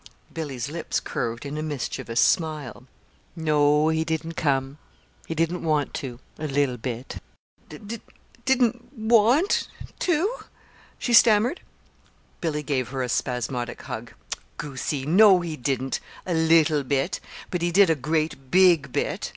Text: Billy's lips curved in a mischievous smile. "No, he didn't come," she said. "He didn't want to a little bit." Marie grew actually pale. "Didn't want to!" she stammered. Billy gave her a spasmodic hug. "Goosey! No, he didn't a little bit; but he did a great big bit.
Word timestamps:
Billy's 0.33 0.67
lips 0.67 0.99
curved 0.99 1.45
in 1.45 1.59
a 1.59 1.61
mischievous 1.61 2.19
smile. 2.19 2.87
"No, 3.35 3.89
he 3.89 4.03
didn't 4.03 4.33
come," 4.33 4.79
she 4.79 4.97
said. 4.97 5.29
"He 5.29 5.35
didn't 5.35 5.61
want 5.61 5.93
to 5.93 6.19
a 6.39 6.47
little 6.47 6.77
bit." 6.77 7.17
Marie 7.69 7.69
grew 7.69 7.75
actually 7.75 7.87
pale. 7.87 8.43
"Didn't 8.43 8.93
want 8.97 9.67
to!" 9.99 10.33
she 10.97 11.13
stammered. 11.13 11.59
Billy 12.41 12.63
gave 12.63 12.87
her 12.89 13.03
a 13.03 13.09
spasmodic 13.09 13.83
hug. 13.83 14.11
"Goosey! 14.57 15.05
No, 15.05 15.41
he 15.41 15.55
didn't 15.55 15.99
a 16.25 16.33
little 16.33 16.81
bit; 16.83 17.19
but 17.51 17.61
he 17.61 17.71
did 17.71 17.91
a 17.91 17.95
great 18.09 18.49
big 18.49 18.91
bit. 18.91 19.29